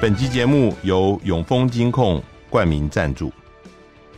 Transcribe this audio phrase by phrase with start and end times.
[0.00, 3.30] 本集节目由永丰金控冠名赞助，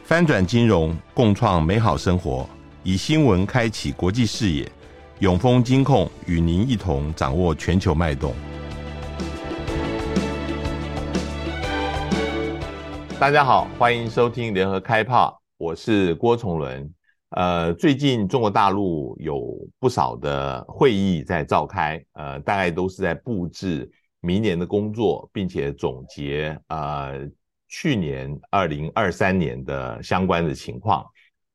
[0.04, 2.48] 翻转金融，共创美好生活，
[2.84, 4.70] 以新闻开启国际视野。
[5.18, 8.32] 永丰金控与您一同掌握全球脉动。
[13.18, 16.88] 大家好，欢迎收听联合开炮，我是郭崇伦。
[17.30, 23.90] 呃，最近中国大陆有不少的会议在召开，呃，大概都是在布置。
[24.22, 27.28] 明年的工作，并且总结呃
[27.68, 31.04] 去年二零二三年的相关的情况。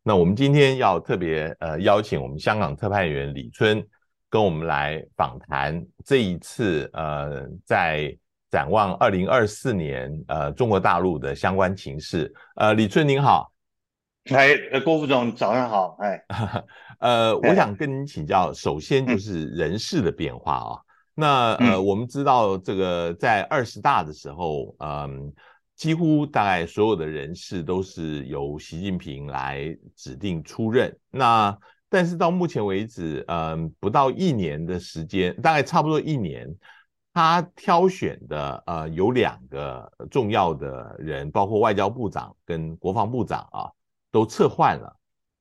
[0.04, 3.86] 那我们今天要特别呃邀请我们香港特派员李春
[4.30, 8.16] 跟我们来访谈这一次呃在
[8.52, 12.34] 展望二零二四年呃中国大陆的相关情势。
[12.56, 13.52] 呃，李春您好，
[14.32, 16.22] 哎，郭副总早上好，哎，
[17.00, 20.87] 呃，我想跟您请教，首先就是人事的变化啊。
[21.20, 25.34] 那呃，我们知道这个在二十大的时候，嗯，
[25.76, 30.96] 几乎大概所有的人事都是由习近平来指定出任。
[31.10, 31.58] 那
[31.90, 36.48] 但是到目前为止，嗯，不到一年的时间，大概差不多一年，
[37.16, 43.72] 他挑选的呃有两个重要的人，包括外交部长跟国防部长啊，
[44.12, 44.96] 都撤换了，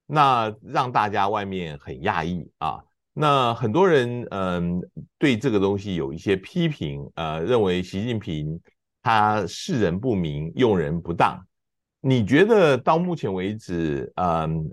[0.07, 2.83] 那让大家外面很讶异啊。
[3.19, 4.79] 那很多人嗯
[5.19, 8.61] 对这个东西有一些批评，呃，认为习近平
[9.03, 11.43] 他识人不明，用人不当。
[12.03, 14.71] 你觉得到目前为止，嗯，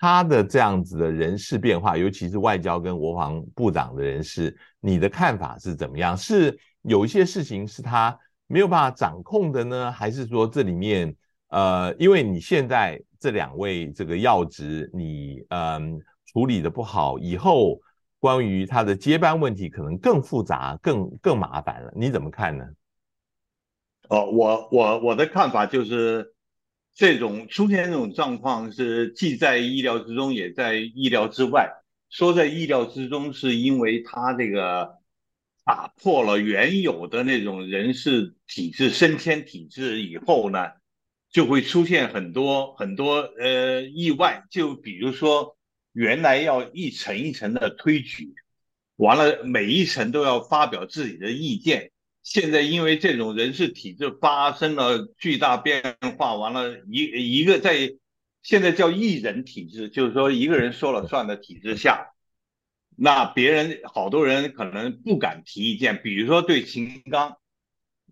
[0.00, 6.16] 他的这样子的人事变化，尤其是外交跟国防部长的人事，你的看法是怎么样？
[6.16, 11.14] 是有一些事情是他没有办法掌控的呢，还是说这里面
[11.50, 16.00] 呃，因为你现在这两位这个要职，你嗯。
[16.36, 17.80] 处理的不好，以后
[18.18, 21.90] 关于他的接班问题可能更复杂、更更麻烦了。
[21.96, 22.66] 你怎么看呢？
[24.10, 26.34] 哦，我我我的看法就是，
[26.94, 31.72] 这种出现这种状况是既在意料之中，也在意料之外。
[32.10, 34.98] 说在意料之中，是因为他这个
[35.64, 40.68] 打破了原有的那种人事体制、升迁体制以后呢，
[41.30, 44.44] 就会出现很多很多呃意外。
[44.50, 45.55] 就比如说。
[45.96, 48.34] 原来要一层一层的推举，
[48.96, 51.90] 完了每一层都要发表自己的意见。
[52.22, 57.94] 现在因为这种人事体制发生了巨大变化，完了一一个在
[58.42, 62.08] 现在叫一人体制，就是说一个人说了算的体制下，
[62.94, 66.02] 那别人好多人可能不敢提意见。
[66.02, 67.38] 比如说对秦刚，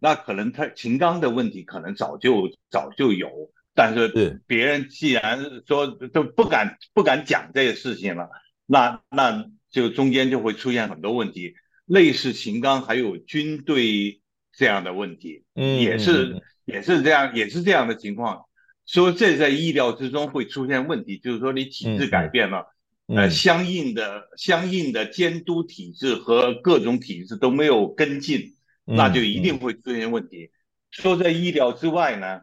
[0.01, 3.51] 那可能他秦刚的问题可能早就早就有。
[3.75, 8.29] 但是别人既然说都不敢不敢讲这个事情了，
[8.67, 11.55] 那那就中间就会出现很多问题，
[11.87, 14.21] 类似秦刚还有军队
[14.53, 18.45] 这样的问题，嗯，也是也是这样也是这样的情况，
[18.87, 22.67] 说这在意料之中会出现问题，就是说你体制改变了，
[23.09, 28.55] 呃，相应的相应的监督体制和各种体制都没有跟进，
[28.85, 29.59] 那就一定。
[29.59, 30.51] 会出现问题。
[30.91, 32.43] 说在意料之外呢？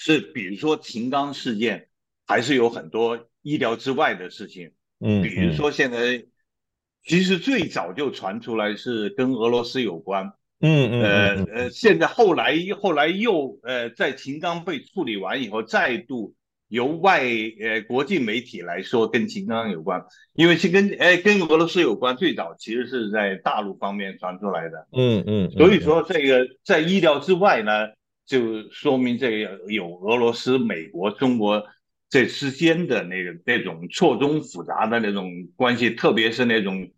[0.00, 1.88] 是，比如说秦刚事件，
[2.24, 4.70] 还是有很多意料之外的事情。
[5.00, 6.24] 嗯，比如说现在，
[7.02, 10.32] 其实最早就传出来是跟俄罗斯有关。
[10.60, 11.02] 嗯嗯。
[11.02, 16.36] 呃呃，现在后来后来又呃，在秦刚被处理完以后，再度
[16.68, 17.24] 由外
[17.60, 20.04] 呃国际媒体来说跟秦刚有关，
[20.34, 24.86] 因为是跟呃跟俄罗斯有关，最早其实是在大陆方面传出来的。
[24.92, 25.50] 嗯嗯。
[25.50, 27.97] 所以说这个在意料之外呢。
[28.28, 31.64] 就说明这个有俄罗斯、美国、中国
[32.10, 36.90] 这之间的那个那种错综复杂的那种关系，特别是那种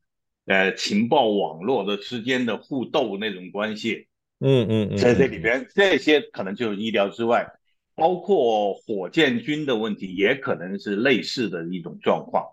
[0.46, 4.08] 呃情报网络的之间的互斗那种关系，
[4.40, 7.46] 嗯嗯嗯，在这里边这些可能就是意料之外，
[7.94, 12.44] 包括火箭军的问题也可能是类似的一种状况，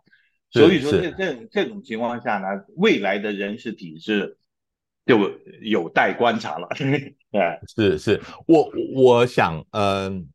[0.51, 4.38] 所以说这这这种情况下呢，未来的人事体制。
[5.07, 6.68] 就有待观察了。
[7.38, 10.28] 哎，是是，我我想，嗯，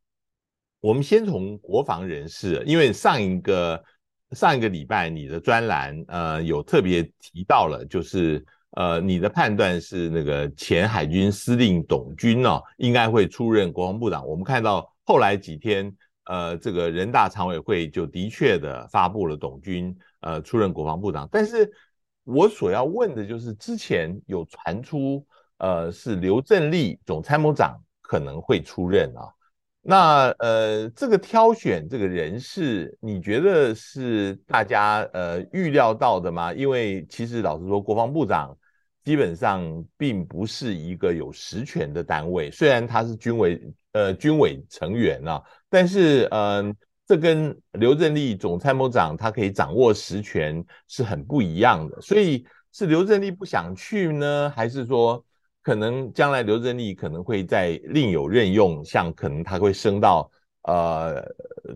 [0.79, 3.83] 我们先从国防人士，因为上一个
[4.31, 8.45] 上一个礼拜你的专栏，呃，有特别提到了，就是
[8.77, 14.25] 呃，你的判断是那个前海军司令董军哦，应该会出任国防部长。
[14.25, 15.93] 我们看到后来几天，
[16.25, 21.69] 呃，这个人大常委会就的确的发布了董军呃出任国防部长，但是。
[22.25, 25.27] 我所要问的就是，之前有传出，
[25.63, 29.31] 呃，是刘振立总参谋长可能会出任啊。
[29.81, 36.53] 那呃，这个挑选这个人事，你觉得是大家呃预料到的吗？
[36.53, 38.53] 因为其实老实说，国防部长
[39.05, 39.63] 基本上
[39.97, 46.75] 并不是一个有实权的单位，虽然他是军委呃军委成员啊，但是嗯、呃，
[47.07, 52.01] 这跟刘振立总参谋长他可以掌握实权是很不一样的。
[52.01, 55.23] 所以是刘振立不想去呢，还是说
[55.63, 60.29] 可能将来刘振利可能会在另有任用，像可能他会升到
[60.63, 61.25] 呃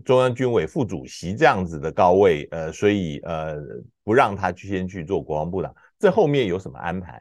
[0.04, 3.56] 中央军委副主席这样子的高位，呃，所以呃
[4.04, 5.74] 不让他去先去做国防部长。
[5.98, 7.20] 这后面有什么安排？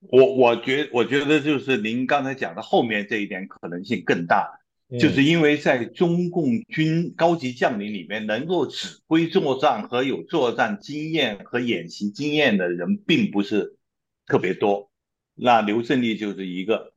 [0.00, 4.48] 我我觉我觉得就是您刚才讲的后面这一点可能性更大，
[4.88, 13.76] 嗯、就是因为在中共军高级将领里面，能够指挥作战和有作战经验和演习经验的人并不是
[14.26, 14.90] 特别多。
[15.36, 16.92] 那刘振立就是一个。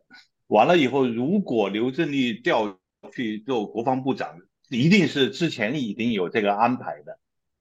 [0.48, 2.80] 完了以后，如果刘振立调
[3.14, 4.40] 去做国防部长，
[4.70, 7.20] 一定是之前已经有这个安排的。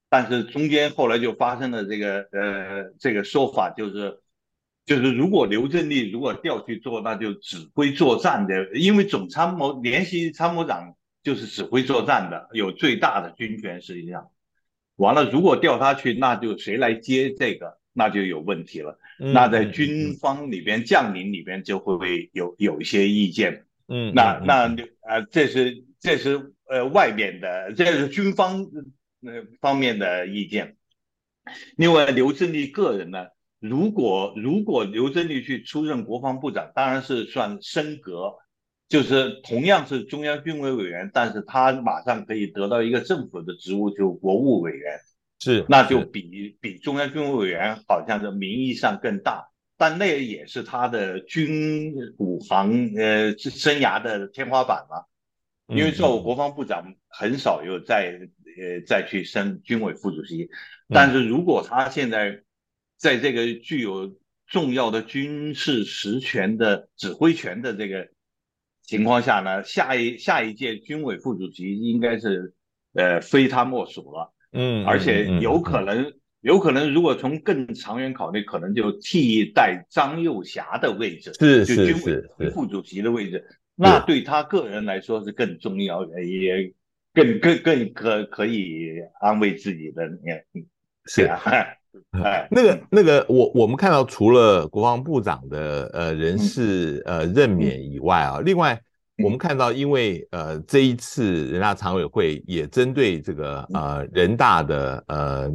[0.08, 4.20] 但是中间后来就发生了这个呃这个说法，就是
[4.86, 14.30] 就是如果刘振立如果调去做，那就指挥作战的，因为总参谋联席参谋长就是指挥作战的，有最大的军权实际上。
[14.96, 18.98] 完了，如果调他去，那就谁来接这个，那就有问题了。
[19.20, 23.64] 嗯、那在军方里边，将领里边就会有有一些意见。
[23.88, 24.68] 嗯，那那
[25.00, 28.66] 啊，这是这是呃外面的，这是军方。
[29.20, 30.76] 那方面的意见。
[31.76, 33.26] 另外，刘振立个人呢，
[33.58, 38.34] 如果如果刘振立去出任国防部长，当然是算升格，
[38.88, 45.00] 就是同样是中央军委委员，但是他马上可以得到一个政府的职务，就国务委员，
[45.38, 55.08] 是，那就比比中央军委委员好像是名义上更大，但那也是他的军武行呃生涯的天花板了，
[55.68, 58.28] 因为做国防部长很少有再。
[58.60, 60.50] 呃，再去升军委副主席，
[60.88, 62.42] 但是如果他现在
[62.96, 64.18] 在这个具有
[64.48, 68.08] 重要的军事实权的指挥权的这个
[68.82, 72.52] 情况下呢，下一下一届军委副主席应该是
[72.94, 74.34] 呃非他莫属了。
[74.52, 86.72] 嗯，而且有可能有可能，如果从更长远考虑，可能就替代张又侠的位置，是就是副主席的位置，那对他个人来说是更重要的，也。
[87.14, 90.64] 更更更可可以安慰自己的，嗯，
[91.06, 91.40] 是啊，
[92.22, 98.80] 哎，那个那个，我我们看到除了国防部长的呃人事呃任免以外啊，另外
[99.22, 105.50] 我们看到，因为呃这一次人大常委会也针对这个呃人大的呃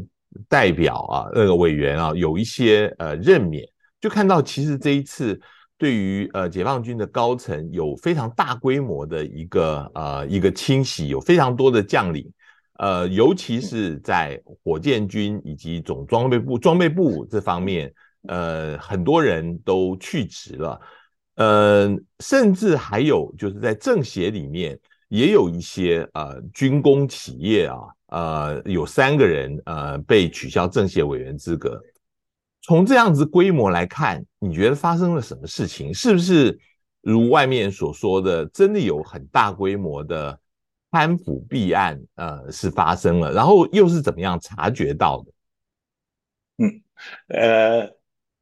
[0.47, 3.63] 代表啊那个委员啊有一些呃任免，
[4.01, 5.39] 就看到其实这一次。
[5.75, 12.31] 对于呃解放军的高层有非常大规模的一个呃一个清洗，有非常多的将领，
[12.79, 17.91] 呃尤其是在火箭军以及总装备部装备部这方面，
[18.29, 20.79] 呃很多人都去职了，
[21.35, 31.81] 呃甚至还有就是在政协里面也有一些呃军工企业啊，呃有三个人呃被取消政协委员资格。
[32.61, 35.93] 从这样子规模来看，你觉得发生了什么事情？
[35.93, 36.57] 是不是
[37.01, 40.39] 如外面所说的，真的有很大规模的
[40.89, 42.01] 贪腐弊案？
[42.15, 45.31] 呃，是发生了，然后又是怎么样察觉到的？
[46.59, 46.81] 嗯，
[47.27, 47.91] 呃，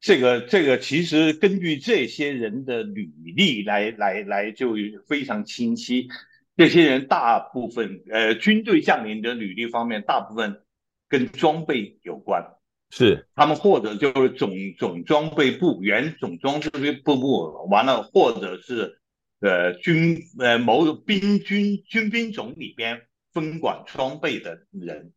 [0.02, 4.74] 这个这个其实根据这些人的履历来来来就
[5.06, 6.08] 非常清晰。
[6.56, 10.60] 这些人大部分呃军队将领的履历方面，大部分
[11.08, 12.44] 跟装备有关。
[12.90, 18.98] 是他们或者就是总总装备部原总装备部部完了，或者是
[19.40, 25.12] 呃军呃某兵军军兵种里边分管装备的人，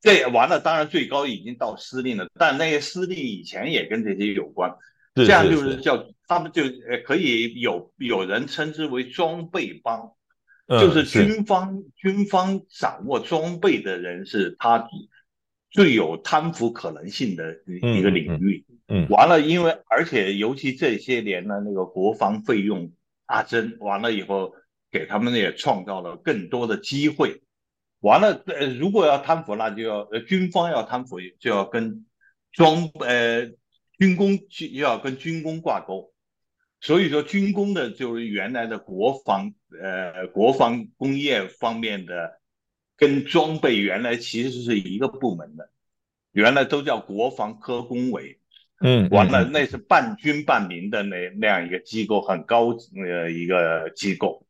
[0.00, 4.72] 这完了，当然最高已经到司令了，但那些司令以前也跟这些有关，
[5.14, 10.12] 这样就是叫他们就呃可以有有人称之为装备帮，
[10.68, 14.88] 就是军方军方掌握装备的人是他。
[15.70, 22.90] 最有贪腐可能性的一个领域，嗯，完了，因为而且尤其这些年呢，那个国防费用
[23.26, 24.54] 大增，完了以后
[24.90, 27.42] 给他们也创造了更多的机会。
[28.00, 32.06] 完了，呃，如果要贪腐，那就要呃军方要贪腐，就要跟
[32.52, 33.46] 装呃
[33.98, 36.12] 军工就要跟军工挂钩。
[36.80, 39.52] 所以说，军工的就是原来的国防
[39.82, 42.38] 呃国防工业方面的。
[43.00, 45.70] 跟装备原来其实是一个部门的，
[46.32, 48.40] 原来都叫国防科工委，
[48.80, 52.76] 嗯，完了那是半军半民的那那样一个机构，很高
[53.06, 54.47] 呃一个机构，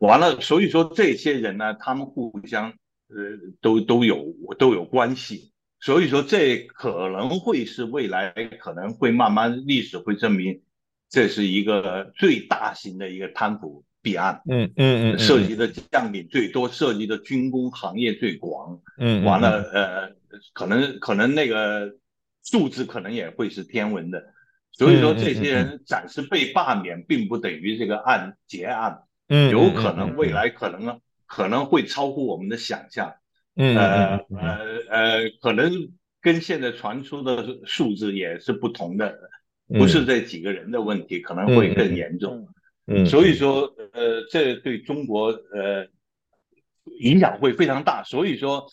[0.00, 2.70] 完了，所以说这些人呢，他们互相
[3.08, 3.16] 呃
[3.60, 10.62] 都都有都有关系，所以说这可能会是未来可能会慢慢历史会证明，
[11.10, 14.40] 这是一个最大型的一个贪腐弊案。
[14.48, 18.80] 嗯嗯嗯，涉及的将领最多，涉及的军工行业最广。
[18.98, 20.12] 嗯，完了呃，
[20.54, 21.94] 可能可能那个
[22.42, 24.32] 数字可能也会是天文的。
[24.72, 29.02] 所以说这些人暂时被罢免，并不等于这个案结案。
[29.30, 33.14] 嗯，有可能未来可能可能会超乎我们的想象。
[33.56, 34.58] 嗯呃呃
[34.90, 35.72] 呃，可能
[36.20, 39.18] 跟现在传出的数字也是不同的，
[39.68, 42.48] 不是这几个人的问题，可能会更严重。
[42.86, 45.86] 嗯，所以说呃，这对中国呃
[47.00, 48.02] 影响会非常大。
[48.02, 48.66] 所以说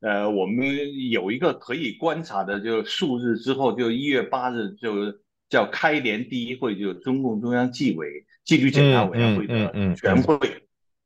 [0.00, 5.14] 呃，我们有一个可以观察的，就数日之后，就一月八日就
[5.48, 8.08] 叫开年第一会，就中共中央纪委
[8.44, 10.38] 纪律检查委员会的全会。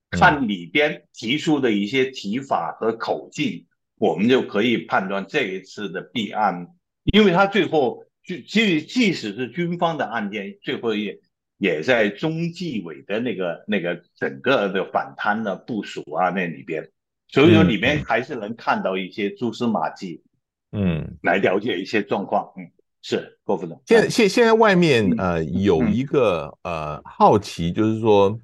[0.08, 3.66] 看里边提出的一些提法和口径，
[3.98, 6.68] 我们就可以判断这一次的弊案，
[7.12, 11.18] 因为他最后就即即使是军方的案件，最后也
[11.58, 16.88] 也在中纪委的那个那个整个的反贪的部署啊那里边，
[17.28, 20.22] 所以说里面还是能看到一些蛛丝马迹，
[20.70, 22.70] 嗯，来了解一些状况，嗯，
[23.08, 23.80] 是郭副总。
[23.86, 28.36] 现现现在外面呃有一个呃好奇，就是说。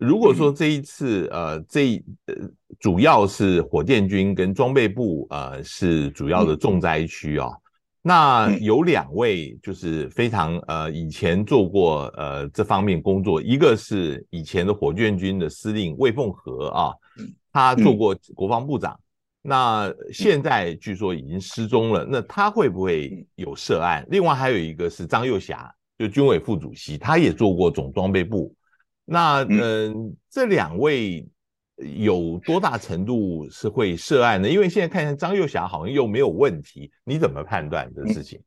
[0.00, 2.34] 如果说这一次，呃，这呃
[2.78, 7.52] 主要是火箭军跟装备部，呃，是主要的重灾区哦。
[8.00, 16.94] 那有两位就是非常呃以前做过呃这方面工作，一个是以前的火箭军的司令魏凤和啊，
[17.52, 18.98] 他做过国防部长，
[19.42, 22.06] 那现在据说已经失踪了。
[22.08, 24.06] 那他会不会有涉案？
[24.10, 28.54] 另外还有一个是张又侠，就军委副主席，他也做过总装备部。
[29.04, 29.94] 那嗯、呃，
[30.30, 31.26] 这两位
[31.96, 34.48] 有多大程度是会涉案呢？
[34.48, 38.40] 因为现在看见张又侠好像又没有问题，你怎么判断这事情？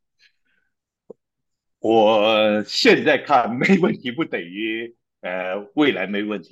[1.80, 6.52] 我现在看没问题，不等于呃未来没问题。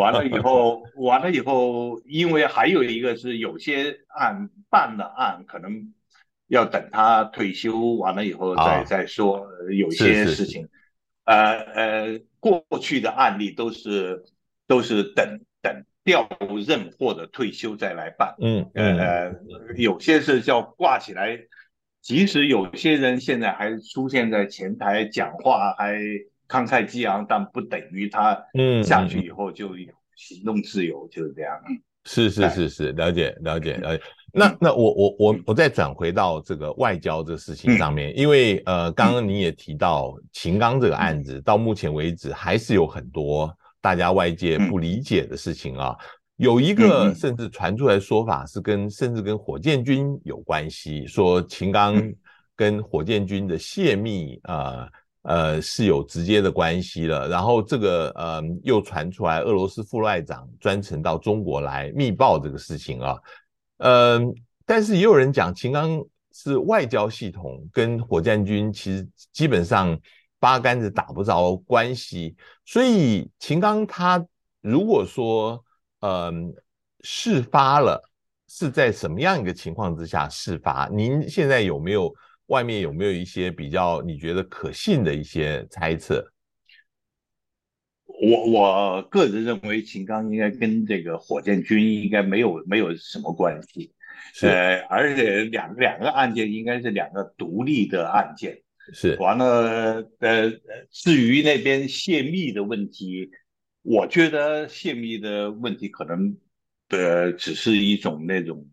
[0.00, 5.92] 完了以后， 完了以后，因为还有一个是有些案办的案，可能
[6.46, 9.46] 要等他退休完了以后再、哦、再说。
[9.78, 10.70] 有些事情，是是是
[11.24, 12.20] 呃呃。
[12.38, 14.22] 过去的案例都是
[14.68, 16.28] 都是等等调
[16.64, 19.34] 任或者退休再来办，嗯，呃，
[19.74, 21.36] 有些是叫挂起来，
[22.00, 25.98] 即使有些人现在还出现在前台讲话还
[26.48, 31.58] 慷慨激昂，但不等于他嗯下去以后就有行动自由，就是这样。
[32.04, 34.02] 是是是是，了解了解了解。
[34.32, 45.96] 那那我我我我再转回到这个外交这事情上面，因为呃，刚刚你也提到秦刚这个案子，到目前为止还是有很多大家外界不理解的事情啊。
[46.36, 52.00] 有一个甚至传出来说法是跟甚至跟火箭军有关系，说秦刚
[52.54, 54.54] 跟火箭军的泄密啊。
[54.54, 54.88] 呃，
[55.26, 57.28] 呃是有直接的关系了。
[57.28, 63.18] 然后这个呃，又传出来俄罗斯副外长专程到中国来密报这个事情啊。
[63.78, 64.20] 呃，
[64.64, 66.00] 但是也有人讲，秦刚
[66.32, 69.98] 是外交系统跟火箭军其实基本上
[70.38, 72.36] 八竿子打不着关系。
[72.64, 74.24] 所以秦刚他
[74.60, 75.62] 如果说
[76.00, 76.32] 呃
[77.00, 78.00] 事发了，
[78.48, 80.88] 是在什么样一个情况之下事发？
[80.92, 82.14] 您现在有没有？
[82.46, 86.32] 外面有没有一些比较你觉得可信的一些猜测？
[88.06, 93.92] 我我个人认为秦刚应该跟这个火箭军应该没有没有什么关系，
[94.32, 98.56] 是呃，而且两两个案件应该是两个独立的案件，
[98.92, 100.50] 是完了呃，
[100.90, 103.30] 至于那边泄密的问题，
[103.82, 106.36] 我觉得泄密的问题可能
[106.90, 108.66] 呃只是一种那种。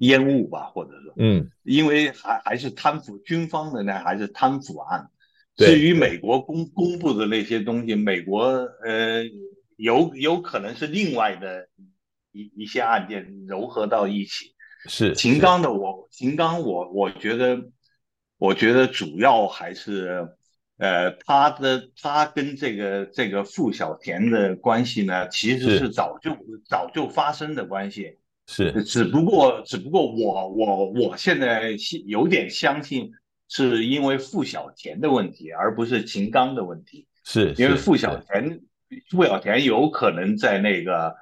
[0.00, 5.08] 烟雾吧，或者说，嗯，因为还还是贪腐，军方的呢还是贪腐案。
[5.56, 8.40] 至于美国公公布的那些东西，美国
[8.82, 9.24] 呃
[9.76, 11.68] 有有可能是另外的
[12.32, 14.54] 一一些案件糅合到一起。
[14.86, 17.60] 是秦刚的我，秦刚我我觉得，
[18.38, 20.28] 我觉得主要还是
[20.78, 28.16] 呃他的他跟这个这个傅小田的关系呢，其实是早就是早就发生的关系。
[28.52, 33.12] 是，只不过，只不过我我我现在有点相信，
[33.48, 37.06] 是因为付小田的问题，而不是秦刚的问题。
[37.22, 38.60] 是，因为付小田，
[39.08, 41.14] 付小田有可能在那个，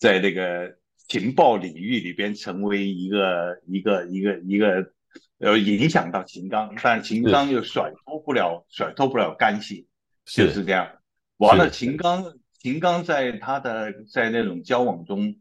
[0.00, 0.76] 在那个
[1.06, 4.90] 情报领域里边成为一个一个一个一个，
[5.38, 9.86] 呃，影响到秦刚，但秦刚又甩脱不了甩脱不了干系，
[10.24, 10.90] 就是这样。
[11.36, 12.24] 完了，秦刚
[12.58, 15.36] 秦刚在他的在那种交往中。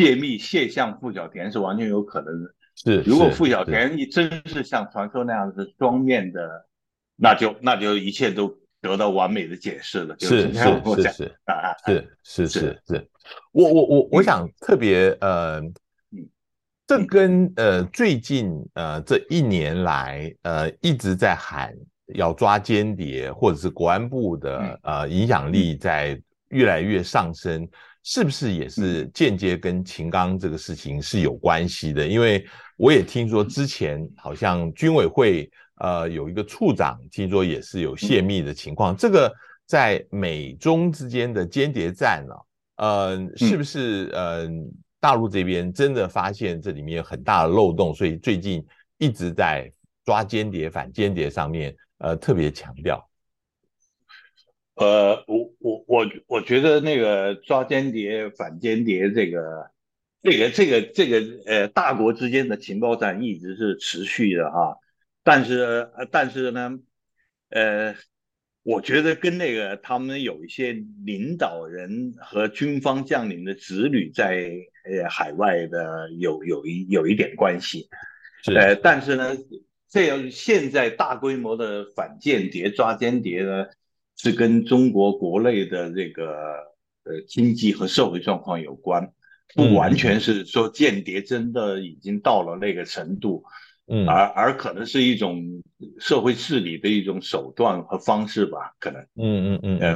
[0.00, 2.50] 泄密泄向傅小田是完全有可能的。
[2.74, 6.66] 是，如果傅小田你真是像传说那样子双面的，
[7.16, 10.16] 那就那就一切都得到完美的解释了。
[10.18, 13.08] 是是是是啊，是是是是。
[13.52, 15.60] 我我我我想特别呃，
[16.86, 21.74] 这跟呃最近呃这一年来呃一直在喊
[22.14, 27.68] 要抓间谍，或者是国安部的呃影响力在越来越上升。
[28.02, 32.06] 是不是也是间接跟秦刚这个事情是有关系的？
[32.06, 32.44] 因为
[32.76, 38.96] 我也听说之前好像军委会呃有一个处长，听说也是有泄密的情况。
[38.96, 39.30] 这个
[39.66, 42.34] 在美中之间的间谍战呢，
[42.76, 44.48] 呃，是不是呃
[44.98, 48.66] 大陆这边真的发现这里面有很大的漏洞，所以最近
[48.96, 49.70] 一直在
[50.06, 53.09] 抓间谍、反间谍上面呃特别强调。
[54.80, 59.70] 呃，我我我我觉得那个抓间谍、反间谍这个、
[60.22, 64.74] 这个、这个、这个呃，大国之间的情报战一直是持续的哈。
[65.22, 66.78] 但是但是呢，
[67.50, 67.94] 呃，
[68.62, 70.72] 我觉得跟那个他们有一些
[71.04, 74.50] 领导人和军方将领的子女在
[74.86, 77.86] 呃海外的有有一有一点关系。
[78.42, 78.54] 是。
[78.54, 79.36] 呃，但是呢，
[79.90, 83.66] 这样现在大规模的反间谍、抓间谍呢。
[84.22, 86.26] 是跟中国国内的这个
[87.04, 89.10] 呃经济和社会状况有关，
[89.54, 93.44] 不完全是说间谍真的已经到了那个程度，
[93.86, 95.62] 嗯，而而可能是一种
[95.98, 99.88] 社会治理的一种手段和方式吧，可能，嗯嗯嗯，呃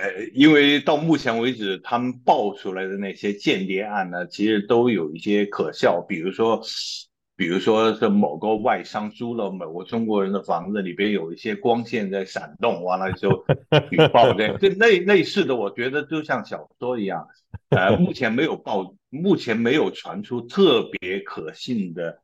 [0.00, 6.62] 呃，因为到目前为止，他们爆出来的那些间谍案呢，其实都有一些可笑，比如说。
[7.36, 13.44] 比如说是某个外商租了某个中国人的房子，里边有一些光线在闪动，完了就
[13.90, 17.26] 举报的， 这类类似的，我觉得就像小说一样。
[17.70, 22.20] 呃，目前没有报，目前没有传出特别可信的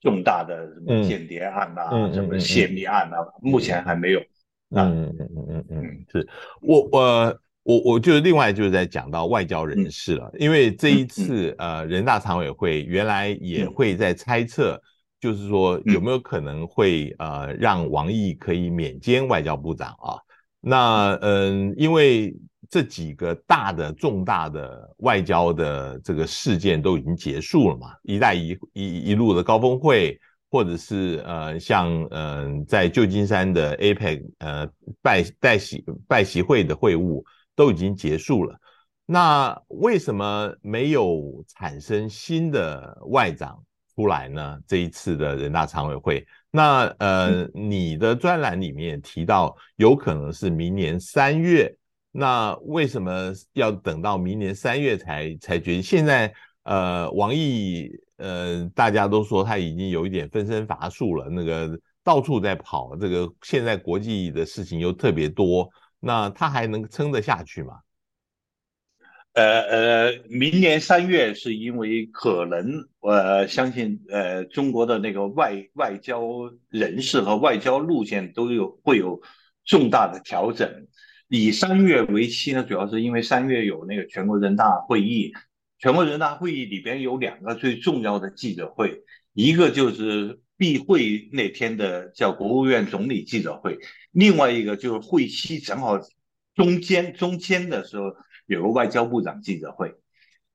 [0.00, 4.20] 重大的什么间谍案呐、啊嗯，什么泄密案呐、啊嗯，目前还没有。
[4.70, 6.26] 嗯嗯嗯嗯嗯，是
[6.60, 7.38] 我我。
[7.66, 14.80] 我我就是另外就是在讲到外交人士了，因为这一次呃人大常委会原来也会在猜测，
[15.20, 20.14] 就是说有没有可能会呃让王毅可以免兼外交部长啊？
[20.60, 22.32] 那嗯，因为
[22.70, 30.16] 这几个大的重大的外交的这个事件都已经结束了嘛，一带一一一路的高峰会，
[30.52, 34.68] 或者是呃像嗯在旧金山的 APEC 呃
[35.02, 37.24] 拜拜习拜习会的会晤。
[37.56, 38.54] 都已经结束了，
[39.06, 43.60] 那为什么没有产生新的外长
[43.94, 44.58] 出来呢？
[44.68, 51.74] 这一次的人大常委会，那呃，你的专栏里面提到有可能是明年三月，
[52.12, 55.82] 那为什么要等到明年三月才才决定？
[55.82, 56.30] 现在
[56.64, 65.70] 呃，王毅呃，大家都说他已经有一点分身乏术了，那个到处在跑，这个现在国际的事情又特别多。
[66.00, 67.80] 那他还能撑得下去吗？
[69.32, 76.22] 呃呃，明年三月是因为可能，呃，相信呃中国的那个外外交
[76.70, 79.20] 人士和外交路线都有会有
[79.64, 80.86] 重大的调整。
[81.28, 85.32] 以三月为期呢，主要是因为三月有那个全国人大会议，
[85.78, 90.40] 全国人大会议里边有两个最重要的记者会，一个就是。
[90.58, 93.78] 闭会那天的叫国务院总理记者会，
[94.10, 96.00] 另外一个就是会期正好
[96.54, 98.04] 中间中间的时候
[98.46, 99.94] 有个外交部长记者会，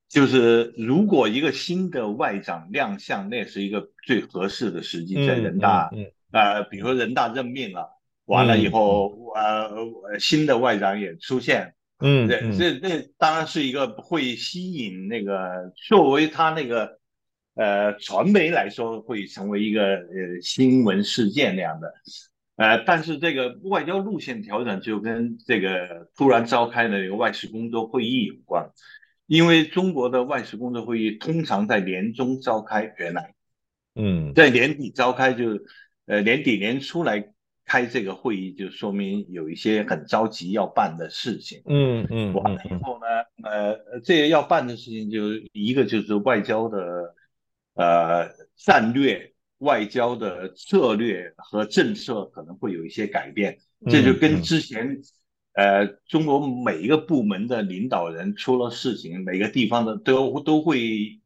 [0.09, 7.87] 就是如果一个新的外长亮相，那是一个最合适的时机，在人大，嗯，嗯，呃，比如说人大任命了，
[8.25, 17.00] 完了以后，呃，新的外长也出现，嗯，这这这当然是一个会吸引那个作为他那个。
[17.53, 21.93] 呃，传媒来说会成为一个呃新闻事件那样的，
[22.55, 28.69] 呃，但是这个外交路线调整就跟这个突然召开的一个外事工作会议有关，
[29.27, 33.33] 因为中国的外事工作会议通常在年中召开，原来，
[33.95, 35.59] 嗯，在年底召开就，
[36.05, 37.33] 呃，年底年初来
[37.65, 43.05] 开这个会议，就说明有一些很着急要办的事情，嗯嗯，完了以后呢，
[43.43, 47.13] 呃，这个要办的事情就一个就是外交的。
[47.73, 53.57] 呃，战略外交的策略和政策可能会有一些改变，
[53.89, 54.99] 这就跟之前，
[55.53, 61.19] 呃，中国每一个部门的领导人出了事情，每个地方的都都会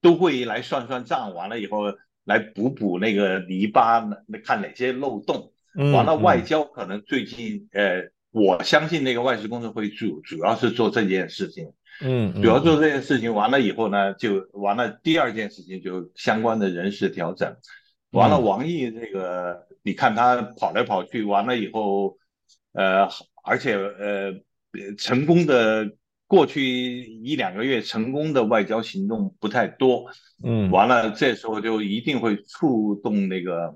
[0.00, 1.92] 都会来算算账，完了以后
[2.24, 4.00] 来补补那个泥巴，
[4.44, 5.52] 看哪些漏洞。
[5.92, 14.88] 完了，外交可能最近呃我相信那个外事工作会主主要是做这件事情，嗯，主要做这件事情完了以后呢，就完了。
[15.02, 17.56] 第二件事情就相关的人事调整，
[18.12, 18.38] 完了。
[18.38, 22.18] 王毅这个，你看他跑来跑去，完了以后，
[22.72, 23.08] 呃，
[23.42, 24.32] 而且呃，
[24.96, 25.90] 成功的
[26.28, 30.06] 过去一两个月成功的外交行动不太多，
[30.44, 33.74] 嗯，完了这时候就一定会触动那个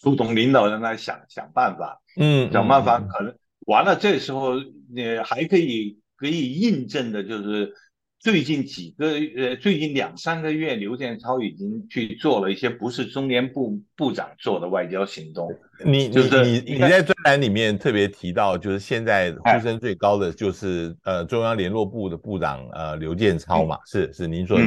[0.00, 3.34] 触动领导人来想想办法，嗯，想办法可能。
[3.68, 4.54] 完了，这时候
[4.90, 7.70] 你还可以可以印证的，就是
[8.18, 15.46] 最近几个呃，最近两三个月，刘建超已经去做了一些不是中联部部长做的外交行动。
[15.84, 24.64] 你就是你你在专栏里面特别提到，就是现在呼声最高的就是呃中央联络部的部长呃刘建超嘛，是是您说的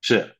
[0.00, 0.34] 是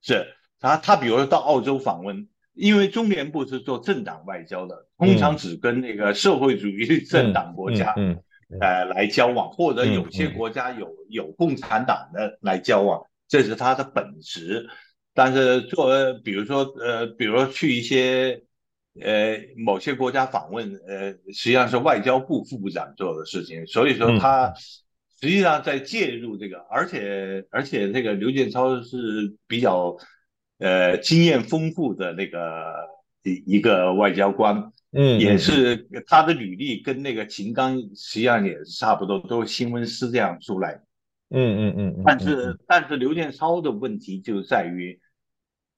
[0.00, 0.26] 是
[0.58, 2.26] 他他比如说到澳洲访问。
[2.58, 8.16] 因为中联部是做政党外交的，通常只跟那个社会主义政党国家，嗯，
[8.60, 14.68] 呃，来交往，或者有些国家有、嗯、有共产党的来交往，这是他的本职。
[15.14, 18.42] 但是作为，比如说，呃，比如说去一些，
[19.00, 23.66] 呃，某些国家访问，呃，实际上是外交部副部长做的事情。
[23.66, 24.52] 所以说，他
[25.20, 29.96] 实际上在介入这个，嗯、而且而且这个刘建超是比较。
[30.58, 32.40] 呃，经验丰富的那个
[33.26, 40.80] 一一个外交官，嗯，也是他的履历跟那个秦刚实际上也是差不多，都是新闻师这样出来，
[41.30, 42.02] 嗯嗯嗯。
[42.04, 44.98] 但是但是刘建超的问题就在于，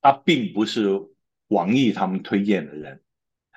[0.01, 0.89] 他并不是
[1.49, 3.01] 王毅他们推荐的人，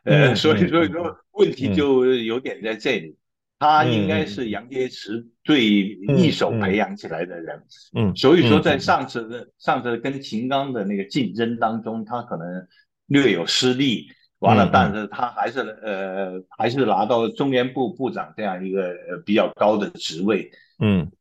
[0.06, 3.18] 呃，所以所以说问题就有点在这里。
[3.64, 7.58] 他应该是杨洁篪最一手培养起来的人，
[7.94, 12.68] 嗯，嗯，所以说在上次的、嗯、上次跟秦刚的那个竞争当中，他可能
[13.12, 14.08] 略有失利，
[14.40, 21.12] 完了，但是他还是呃还是拿到中联部部长这样一个呃比较高的职位，嗯，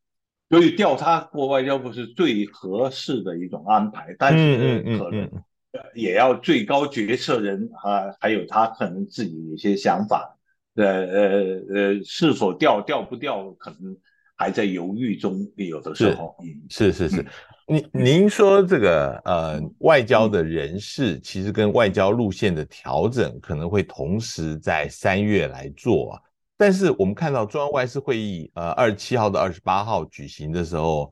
[0.49, 5.29] 所以调他过外交部是最合适的一种安排，但是可能
[5.93, 10.37] 也要最高决策人啊，还有他可能自己有些想法。
[10.73, 11.29] 呃呃
[11.73, 13.97] 呃，是否调调不调，可能
[14.37, 15.45] 还在犹豫中。
[15.57, 17.25] 有的时候，嗯是是是，
[17.71, 26.19] 您您说这个呃，外交的人事其实跟外交路线的调整可能会同时在三月来做啊。
[26.57, 31.09] 但是我们看到中央外事会议呃二十七号到二十八号举行的时候，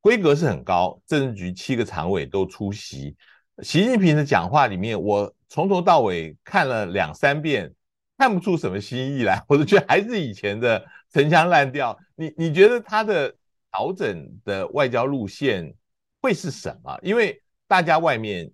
[0.00, 3.14] 规格是很高，政治局七个常委都出席。
[3.62, 7.70] 习近平的讲话里面，我从头到尾看了两三遍。
[8.16, 11.96] 看不出什么新意来， 我就觉得还是以前的陈腔滥调。
[12.16, 13.32] 你你觉得他的
[13.70, 15.72] 调整的外交路线
[16.20, 16.98] 会是什么？
[17.02, 18.50] 因为大家外面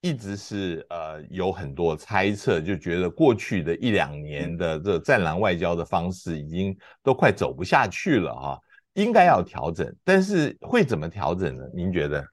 [0.00, 8.60] 一直是呃有很多猜测，就觉得过去的一两年的这战狼外交的方式已经都快走不下去了哈，
[8.94, 11.64] 应该要调整，但是会怎么调整呢？
[11.74, 12.24] 您觉得？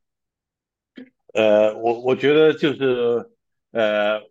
[1.34, 3.30] 呃，我我觉得就是
[3.72, 4.22] 呃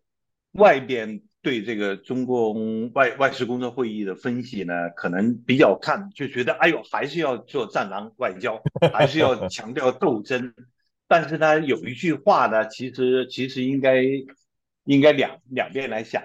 [0.52, 1.22] 外边。
[1.42, 10.52] 对这个中共外外事工作会议的分析呢，可能比较看就觉得，哎呦，还是要做战狼外交，还是要 强调斗争。
[11.08, 14.04] 但是呢，有一句话呢，其实其实应该
[14.84, 16.22] 应该两两边来想，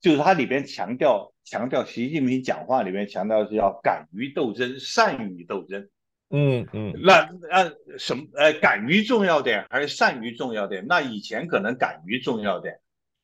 [0.00, 5.88] 就是它里边强调强调，习近平讲话里面强调是要敢于斗争，善于斗争。
[6.30, 10.84] 嗯嗯，那那什么呃敢于重要点还是善于重要点？
[10.86, 12.78] 那以前可能敢于重要点。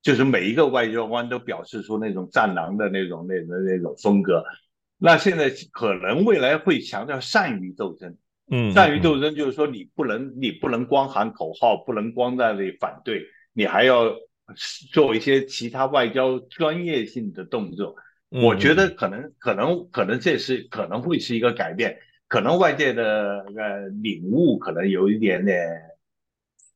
[0.05, 4.45] 就是每一个外交官都表示出那种战狼的那种、那种、那种风格。
[4.99, 8.15] 那现在可能未来会强调善于斗争，
[8.51, 14.15] 嗯，善于斗争就是说你不能，你不能光喊口号，不能光在那里反对，你还要
[14.93, 17.97] 做一些其他外交专业性的动作。
[18.29, 21.97] 我觉得可能、可能、可能这是可能会是一个改变，
[22.29, 25.67] 可能外界的呃领悟可能有一点点。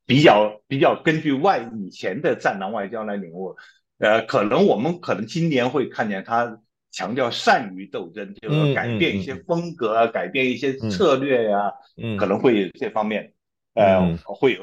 [0.09, 3.55] 比较比较根据外以前的战狼外交来领悟，
[3.99, 11.71] 呃，可能我们可能今年会看见他强调善于斗争，就是改变一些风格啊，改变一些策略呀，
[12.18, 13.35] 可能会有这方面，
[13.75, 14.62] 呃，会有。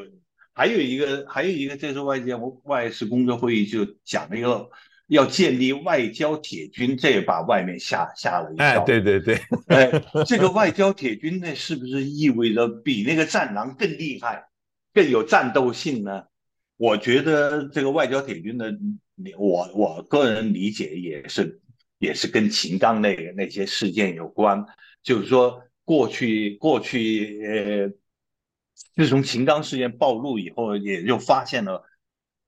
[0.58, 4.68] 还有一个还有一个，这次外交外事工作会议就讲了一个
[5.08, 8.66] 要建立外交铁军，这也把外面吓吓了一跳。
[8.66, 9.36] 哎，对对对，
[9.68, 9.92] 哎，
[10.26, 14.46] 这个外交铁军呢，是不是意味着比那个战狼更厉害？
[14.96, 16.24] 更有战斗性呢？
[16.78, 18.74] 我觉得这个外交铁军的，
[19.38, 21.62] 我我个人理解也是
[22.00, 24.66] 也是跟秦刚那个那些事件有关。
[25.04, 27.94] 就是说，过去过去呃，
[28.96, 31.84] 自从秦刚事件暴露以后，也就发现了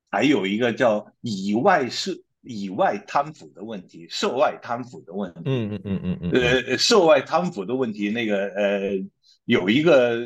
[0.10, 5.42] 还有一个叫以外事以外贪腐的问题，涉外贪腐的问题。
[5.46, 6.32] 嗯嗯嗯嗯嗯。
[6.32, 9.06] 呃，涉外贪腐的问题，那个呃，
[9.46, 10.20] 有一个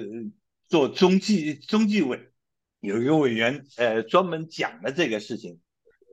[0.72, 2.18] 做中纪中纪委
[2.80, 5.60] 有一个委员呃专门讲了这个事情。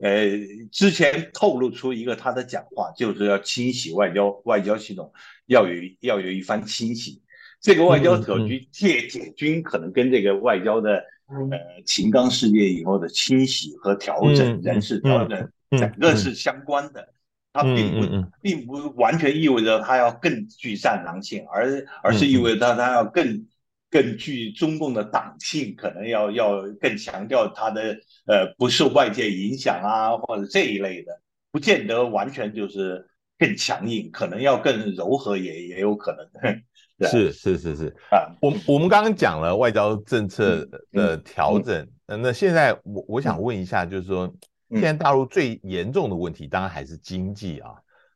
[0.01, 0.29] 呃，
[0.71, 5.13] 之前透露出一个他的讲话，就是要清洗外交外交系统，
[5.45, 7.21] 要有要有一番清洗。
[7.61, 10.95] 这个外交特区解解军可能跟这个外交的
[11.27, 17.13] 呃秦刚事件以后的清洗和调整人事调整整个是相关的。
[17.53, 23.47] 它并不并不完全意味着他要更具战狼性，而而是意味着他要更。
[23.89, 27.97] 更具中共的党性，可能要要更强调他的
[28.27, 31.11] 呃不受外界影响啊，或者这一类的，
[31.51, 33.03] 不见得完全就是
[33.37, 36.61] 更强硬，可能要更柔和也也有可能。
[37.09, 44.31] 是是是是啊，我我们刚刚讲了外交政策的调整，嗯嗯、那现在我我想问一下，就是说
[44.71, 47.71] 现在大陆最严重的问题，当然还是经济啊，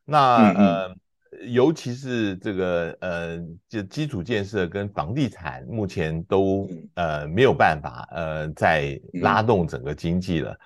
[0.06, 0.96] 那呃。
[1.42, 10.58] 嗯尤其是这个呃，就基础建设跟房地产目前都呃没有办法呃再拉动整个经济了。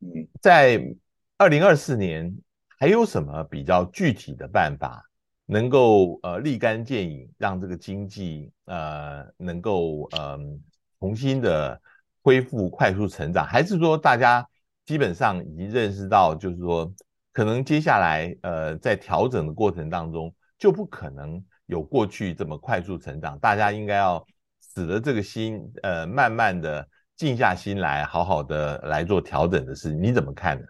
[0.00, 0.82] 嗯，在
[1.38, 2.34] 二零二四年
[2.78, 5.02] 还有什么比较具体的办法
[5.44, 10.38] 能够呃立竿见影，让这个经济呃能够呃
[10.98, 11.80] 重新的
[12.22, 13.46] 恢复快速成长？
[13.46, 14.46] 还是说大家
[14.84, 16.92] 基本上已经认识到，就是说？
[17.36, 23.38] 可能接下来，呃，在调整的过程当中，就不可能有过去这么快速成长。
[23.38, 24.26] 大家应该要
[24.58, 29.92] 死了这个心，呃，慢慢的静下心来，好好的来做调整的事。
[29.92, 30.64] 你怎么看呢？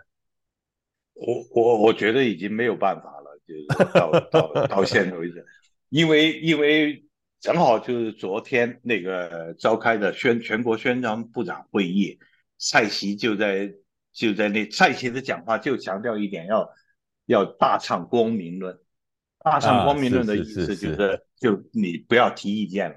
[1.14, 5.46] 我我我觉得已经没有办法了，就是到到到现在为止，
[5.88, 7.00] 因为因为
[7.38, 12.18] 正好就是昨天那个召开的宣全国宣传部长会议，
[12.59, 13.72] 蔡奇就在。
[14.16, 16.70] 就在那蔡奇的讲话就强调一点，要
[17.26, 18.79] 要大唱光明论，
[19.44, 22.96] 大唱光明论的意思就是，就你不要提意见了，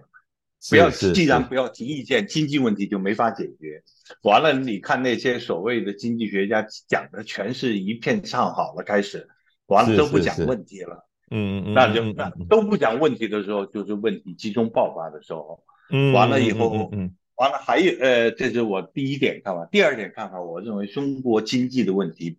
[0.70, 3.84] 不要既然不要提意见，经济问题就没法解决。
[4.24, 9.28] 完了，你看那些所谓的经济学家讲的全是一片唱好了，开始
[9.68, 17.14] 完了都不讲问题了，嗯嗯，那就那都不讲问题的时候，就是问题集中爆发的时候，嗯，完了以后，嗯。
[17.40, 19.66] 完了，还有呃，这是我第一点看法。
[19.72, 22.38] 第二点看法，我认为中国经济的问题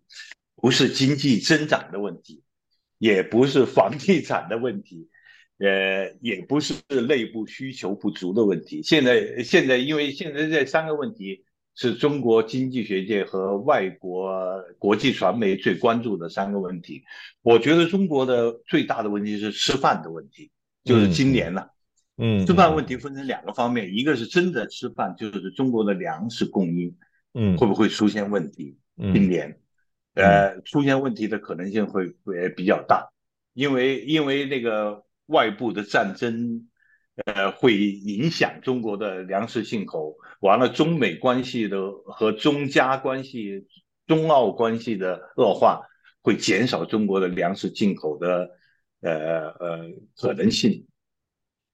[0.55, 2.43] 不是经济增长的问题，
[2.99, 5.09] 也不是房地产的问题，
[5.57, 6.75] 呃，也不是
[7.07, 8.83] 内部需求不足的问题。
[8.83, 14.31] 现在现在，因为现在这三个问题是中国经济学界和外国
[14.77, 17.01] 国际传媒最关注的三个问题。
[17.41, 20.51] 我觉得中国的最大的问题是吃饭的问题，
[20.83, 21.61] 就是今年呢。
[21.61, 21.69] 嗯
[22.23, 26.95] 嗯，吃饭问题分成两个方面，一个是真的吃饭，就是中国的粮食供应，
[27.33, 28.77] 嗯，会不会出现问题？
[28.95, 29.59] 今年，
[30.13, 33.09] 呃，出现问题的可能性会会比较大，
[33.55, 36.69] 因为因为那个外部的战争，
[37.25, 43.65] 呃，会影响中国的粮食进口，完了中美关系的和中加关系、
[44.05, 45.81] 中澳关系的恶化，
[46.21, 48.51] 会减少中国的粮食进口的
[49.01, 50.85] 呃呃可能性。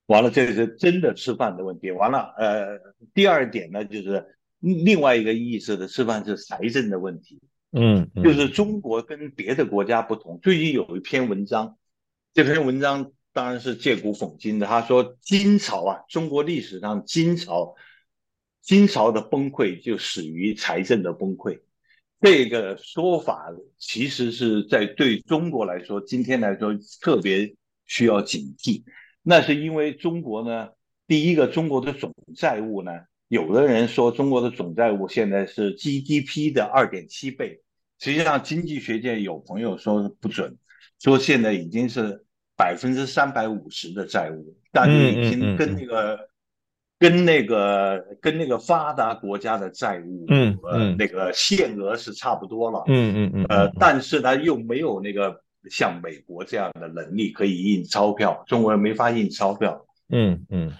[0.08, 1.92] 完了，这是真的吃饭的问题。
[1.92, 2.80] 完了，呃，
[3.14, 4.26] 第二点呢，就是
[4.60, 7.40] 另外一个意思的吃饭是财政的问题。
[7.72, 10.40] 嗯，就是中国跟别的国家不同。
[10.42, 11.78] 最近有一篇文章，
[12.34, 14.66] 这篇文章当然是借古讽今的。
[14.66, 17.76] 他说，金朝啊，中国历史上金朝，
[18.62, 21.60] 金朝的崩溃就始于财政的崩溃。
[22.22, 27.54] 这个说法其实是在对中国来说，今天来说特别
[27.86, 28.84] 需要警惕。
[29.30, 30.70] 那是因为中国呢，
[31.06, 32.94] 第一个，中国的总债务呢，
[33.28, 37.60] 有的人说中国的总债务现在是 GDP 的二点七倍，
[38.00, 40.56] 实际上经济学界有朋友说不准，
[40.98, 42.24] 说现在已经是
[42.56, 46.30] 百分之三百五十的债务，但是已经跟那个
[46.98, 55.42] 跟那个跟那个发达国家的债务，嗯呃那个限额是差不多了，嗯嗯嗯，呃，但是呢又没有那个。
[55.70, 59.86] 像美国这样的能力可以印钞票，中国人没法印钞票。
[60.10, 60.72] 嗯嗯，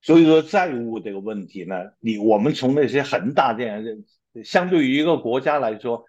[0.00, 6.04] 所以说债务这个问题呢，你我们从那些恒大这样的，相对于一个国家来说，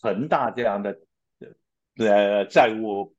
[0.00, 0.98] 恒大这样的
[1.96, 3.14] 呃债务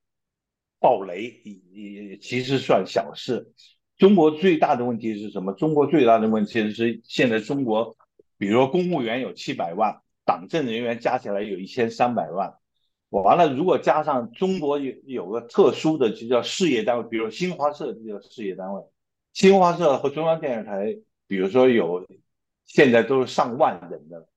[0.79, 1.41] 暴雷
[1.73, 3.51] 也其实算小事。
[3.97, 5.53] 中国最大的问题是什么？
[5.53, 7.97] 中国最大的问题是现在中国，
[8.37, 12.53] 比如说公务员有七百万，党政人员加起来有一千三百万。
[13.09, 18.83] 完了，如果加上中国有有个特殊的，就叫事业单位，比如新华社这叫事业单位，
[19.31, 22.05] 新华社和中央电视台，比如说有
[22.65, 24.27] 现在都是上万人的，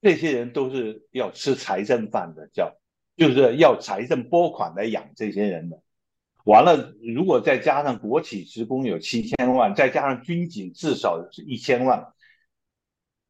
[0.00, 2.76] 这些人都是要吃财政饭的，叫
[3.16, 5.80] 就是要财政拨款来养这些人的。
[6.44, 12.13] 完了，如果再加上国企职工有七千万，再加上军警至少是一千万，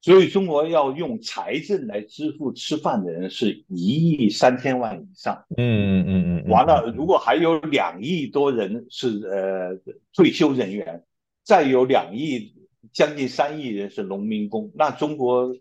[0.05, 5.47] 所以中国要用财政来支付吃饭的人是一亿三千万以上。
[5.57, 6.51] 嗯嗯嗯。
[6.51, 11.03] 完了，如果还有两亿多人是呃退休人员，
[11.43, 12.55] 再有两亿
[12.93, 15.57] 将近三亿人是农民工，那中国，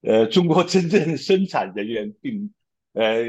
[0.00, 2.50] 呃，中国真正生产人员并
[2.94, 3.22] 呃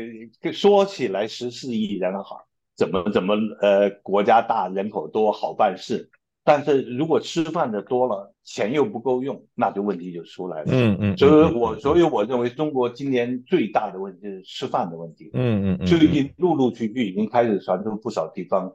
[0.54, 2.46] 说起来十四亿人好。
[2.78, 6.10] 怎么怎么呃，国家大人口多好办事，
[6.44, 10.68] 但是如果吃饭的多了，钱又不够用，那就问题就出来了。
[10.72, 15.30] 嗯嗯，所以我所以我认为中国今年最大的问题是吃饭的问题。
[15.34, 18.74] 嗯嗯，最近陆陆续续已经开始传出不少地方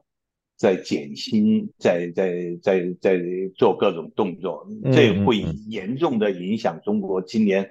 [0.57, 3.21] 在减薪，在在在在
[3.57, 7.71] 做各种动作，这会严重的影响中国今年。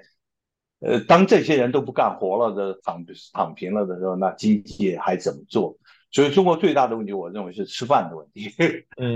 [0.85, 5.77] 呃，当这些人都不干活了的躺躺平了的时候，那经济还怎么做？
[6.13, 8.53] 所以中国最大的问题，我认为是吃饭的问题。
[8.97, 9.15] 嗯，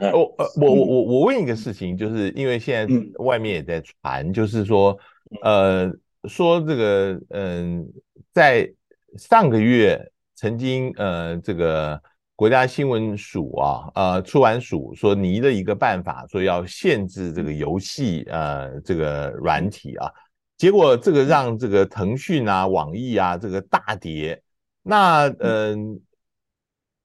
[0.10, 4.98] 我我我我我问一个事情，就是因为现在外面也在传，就是说，
[5.42, 5.92] 呃，
[6.24, 7.84] 说这个，嗯、呃，
[8.32, 8.72] 在
[9.18, 10.00] 上个月
[10.34, 12.00] 曾经，呃，这个
[12.34, 20.10] 国家新闻署啊，呃，出完署说拟的一个办法，说要限制这个游戏，呃，这个软体啊，
[20.56, 24.42] 结果这个让这个腾讯啊、网易啊，这个大跌。
[24.82, 26.00] 那嗯、呃，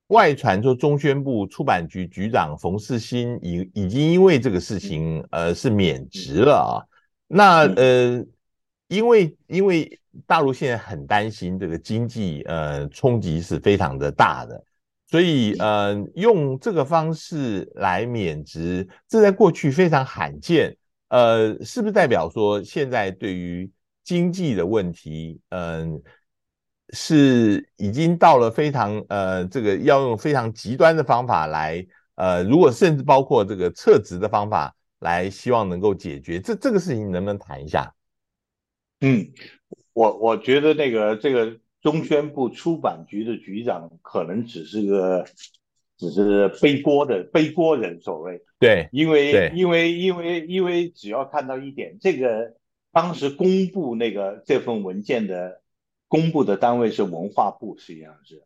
[0.07, 6.81] 外传说中宣部出版局局长冯世新已已经因为这个事情呃是免职了啊。
[7.27, 8.25] 那呃，
[8.87, 14.63] 因为因为大陆现在很担心这个经济呃冲击是非常的大的，
[15.07, 20.75] 所以呃用这个方式来免职，这在过去非常罕见。
[21.09, 23.69] 呃，是不是代表说现在对于
[24.03, 26.01] 经济的问题，嗯、呃？
[26.93, 37.93] 是已经到了非常呃，这个要用非常极端的方法来呃，如果甚至包括这个撤职的方法来，希望能够解决这这个事情，能不能谈一下？
[39.02, 39.28] 嗯，
[39.91, 45.26] 我我觉得那个这个中宣部出版局的局长可能只是个
[45.97, 52.54] 只是背锅的背锅人，所谓对，因为因为因为因为只要看到一点，这个
[52.93, 55.62] 当时公布那个这份文件的。
[56.09, 58.41] 公布的单位是文化部，实际上是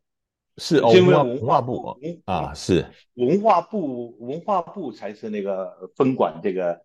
[0.58, 1.96] 是哦，因为文化部
[2.26, 6.82] 啊，是文化部，文化部才是那个分管这个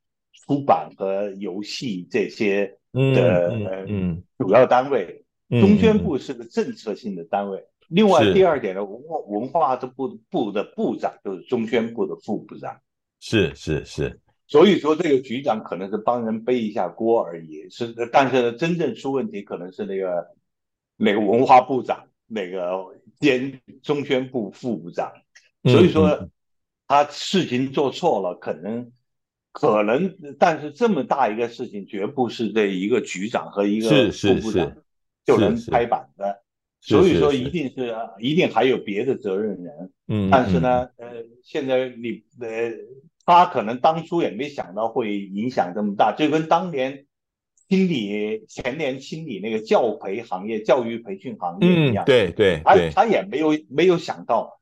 [0.46, 5.24] 出版和游戏这些的嗯主要单位。
[5.48, 7.64] 中宣部是个政策性的单位。
[7.88, 12.80] 另外第二点呢，文化文化的部部的部长就是中宣部的副部长。
[13.20, 20.35] 是是是，所以说这个局长可能是帮人背一下锅而已，是但是真正出问题可能是那个。
[20.96, 22.86] 那个文化部长，那个
[23.20, 25.12] 兼中宣部副部长，
[25.64, 26.28] 所以说
[26.88, 28.90] 他事情做错了，可能
[29.52, 34.76] 可能，但是这么大一个事情，绝不是这一个局长和一个副部长
[35.24, 36.42] 就能拍板的，
[36.80, 39.92] 所以说一定是一定还有别的责任人。
[40.08, 42.72] 嗯，但是呢，呃，现在你呃，
[43.24, 47.05] 他可能当初也没想到会影响这么大，就跟当年。
[47.68, 54.60] 清理前年清理那个教培行业、教育培训行业一样，嗯、对对，他他也没有没有想到，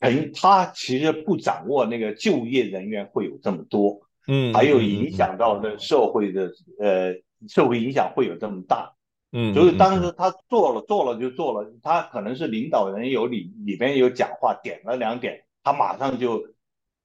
[0.00, 7.14] 嗯，他其实不掌握那个就业人员会有这么多，嗯，还有影响到的社会的、嗯、呃
[7.48, 8.94] 社会影响会有这么大，
[9.30, 16.42] 嗯，所以当时他做了做了就做了，他可能是领导人有里里边有讲话点了两点，他马上就，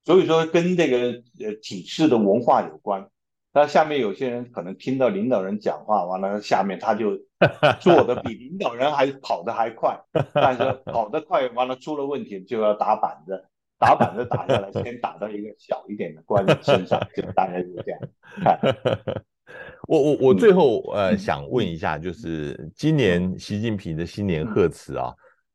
[0.04, 3.08] 所以说跟这个呃体制的文化有关。
[3.52, 7.18] 那下面有些人可能听到领导人讲话，完了下面他就
[7.82, 10.00] 做的比领导人还跑得还快，
[10.34, 13.44] 但是跑得快完了出了问题就要打板子，
[13.80, 18.00] 打板子打下来先打到一个小一点的官身上，就大概是这样。
[19.90, 25.12] 我我我最后呃想问一下，就是今年习近平的新年贺词啊，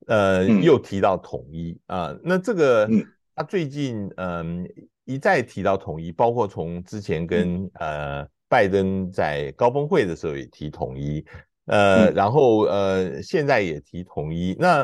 [0.09, 2.89] 呃又提到统一啊，呃，那这个
[3.37, 4.65] 他最近嗯。
[4.65, 4.71] 呃
[5.05, 11.25] 一再提到统一，包括从之前跟呃拜登在高峰会的时候也提统一，
[11.67, 14.57] 呃，然后呃现在也提统一。
[14.59, 14.83] 那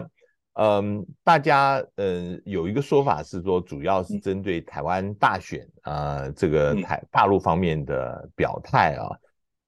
[0.55, 9.09] 嗯、呃，大家呃有一个说法是说，主要是针对台湾大选啊、呃，这个台大陆方面的表态啊。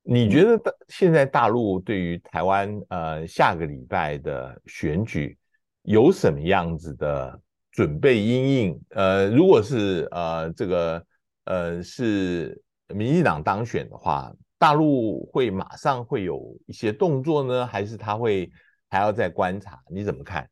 [0.03, 5.39] 你觉得现在大陆对于台湾呃下个礼拜的选举
[5.83, 7.41] 有什么样子的？
[7.73, 11.05] 准备因应，呃，如果是呃这个
[11.47, 12.63] 呃是
[12.95, 18.51] 民进党当选的话，大陆会马上会有一些动作呢，还是他会
[18.91, 19.81] 还要再观察？
[19.91, 20.49] 你怎么看？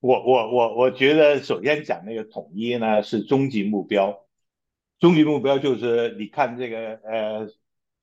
[0.00, 4.16] 我我我我觉得，首先讲那个统一呢是终极目标，
[5.00, 7.48] 终极目标就是你看这个呃，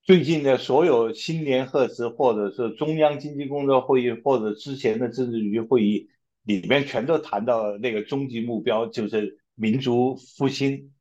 [0.02, 6.10] 最近的所有新年贺词，或者是中央经济工作会议，或者之前的政治局会议
[6.46, 10.92] 里面，全都谈到那个终极目标，就是民族复兴，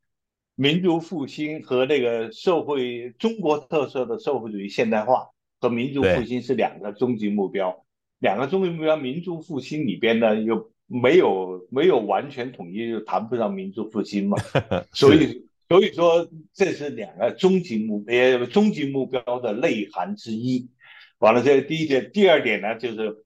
[0.55, 5.29] 民族复兴和那个社会中国特色的社会主义现代化
[5.61, 7.85] 和民族复兴是两个终极目标，
[8.19, 10.69] 两个终极目标，民族复兴里边呢又。
[10.87, 14.37] 没有没有完全统一，就谈不上民族复兴嘛。
[14.93, 20.69] 所以所以说，这是两个终极目呃终极目标的内涵之一。
[21.17, 22.11] 完了，这是第一点。
[22.13, 23.25] 第二点呢，就是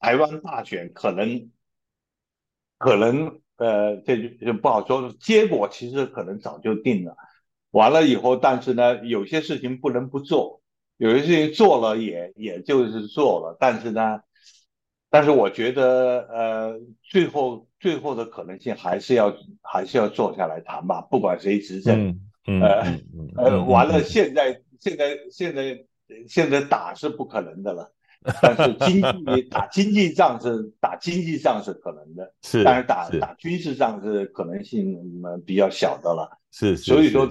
[0.00, 1.48] 台湾大选可能
[2.78, 5.12] 可能呃，这就就不好说。
[5.20, 7.16] 结果其实可能早就定了。
[7.70, 10.62] 完了以后，但是呢，有些事情不能不做，
[10.96, 14.20] 有些事情做了也也就是做了，但是呢。
[15.08, 22.82] 但是我觉得，呃，最后最后的可能性还是要还是要坐下来谈吧，不管谁执政，嗯、呃、
[23.14, 25.84] 嗯、呃，完了，现在现在现在
[26.28, 27.92] 现在打是不可能的了，
[28.42, 34.98] 但是经济打经济仗是打经济仗是可能的，是，但是打打军事仗是可能性
[35.46, 37.28] 比较小的了，是，所以说，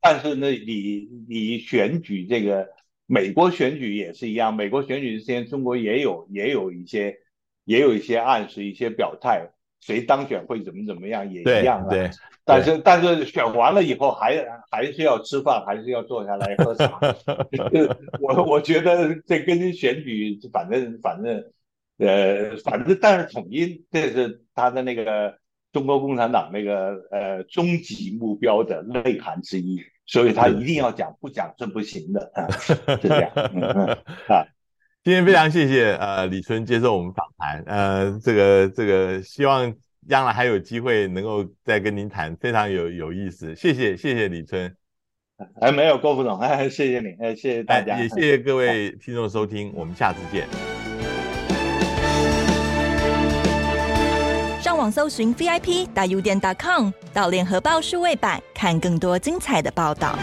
[0.00, 2.68] 但是呢，你你选举这个。
[3.10, 7.16] 美国选举也是一样，美国选举之前，中国也有也有一些
[7.64, 9.48] 也有一些暗示、一些表态，
[9.80, 11.88] 谁当选会怎么怎么样也一样啊。
[11.88, 12.10] 对，对
[12.44, 16.98] 但是但是选完了以后还还是要吃饭，还是要坐下来喝茶。
[18.20, 21.44] 我我觉得这跟选举反正反正
[21.98, 25.36] 呃反正但是统一这是他的那个
[25.72, 29.80] 中国共产党那个呃终极目标的内涵之一。
[30.10, 33.30] 所以他一定要讲，不讲是不行的啊，是这样。
[33.52, 33.86] 嗯嗯
[34.26, 34.42] 啊，
[35.04, 39.72] 今天非常谢谢呃李春接受我们访谈，呃，这个这个希望
[40.06, 43.54] 将来还有机会能够再跟您谈，非常有有意思。
[43.54, 44.70] 谢谢谢谢李春，
[45.60, 50.46] 哎没有郭副总，哎 谢谢你，哎谢谢大家，哎、也谢谢各位听众收听，我们下次见。
[54.60, 60.18] 上网搜寻 VIP 大 U 点 .com 到联合报数位版看更多精彩的报道。